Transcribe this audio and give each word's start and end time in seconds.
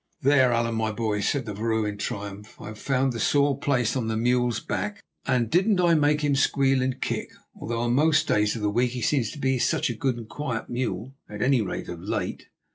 "There, 0.23 0.51
Allan, 0.51 0.73
my 0.73 0.91
boy," 0.91 1.19
said 1.21 1.45
the 1.45 1.53
vrouw 1.53 1.85
in 1.85 1.99
triumph, 1.99 2.59
"I 2.59 2.69
have 2.69 2.79
found 2.79 3.13
the 3.13 3.19
sore 3.19 3.59
place 3.59 3.95
on 3.95 4.07
the 4.07 4.17
mule's 4.17 4.59
back, 4.59 5.03
and 5.27 5.47
didn't 5.47 5.79
I 5.79 5.93
make 5.93 6.21
him 6.21 6.33
squeal 6.33 6.81
and 6.81 6.99
kick, 6.99 7.29
although 7.55 7.81
on 7.81 7.93
most 7.93 8.27
days 8.27 8.55
of 8.55 8.63
the 8.63 8.71
week 8.71 8.93
he 8.93 9.01
seems 9.03 9.29
to 9.33 9.37
be 9.37 9.59
such 9.59 9.91
a 9.91 9.95
good 9.95 10.17
and 10.17 10.27
quiet 10.27 10.69
mule—at 10.69 11.43
any 11.43 11.61
rate, 11.61 11.87
of 11.87 11.99
late." 12.01 12.47